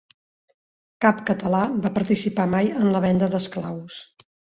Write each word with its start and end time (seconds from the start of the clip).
Cap 1.05 1.19
català 1.27 1.59
va 1.83 1.91
participar 1.97 2.47
mai 2.53 2.71
en 2.85 2.89
la 2.97 3.03
venda 3.05 3.29
d'esclaus 3.35 4.01